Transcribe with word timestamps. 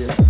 Где? 0.00 0.29